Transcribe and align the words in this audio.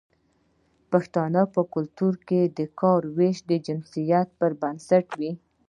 د 0.03 0.03
پښتنو 0.91 1.43
په 1.53 1.61
کلتور 1.73 2.13
کې 2.27 2.41
د 2.57 2.59
کار 2.79 3.01
ویش 3.17 3.37
د 3.49 3.51
جنسیت 3.65 4.27
پر 4.39 4.51
بنسټ 4.61 5.05
وي. 5.19 5.31